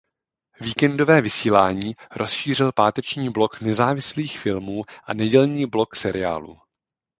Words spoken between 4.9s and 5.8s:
a nedělní